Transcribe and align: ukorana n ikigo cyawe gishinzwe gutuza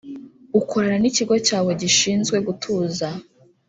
ukorana 0.59 0.97
n 1.01 1.05
ikigo 1.09 1.35
cyawe 1.47 1.71
gishinzwe 1.81 2.37
gutuza 2.47 3.07